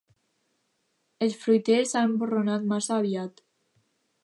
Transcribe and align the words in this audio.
Els 1.25 1.35
fruiters 1.43 1.93
han 2.01 2.17
borronat 2.23 2.67
massa 2.75 2.97
aviat. 2.99 3.47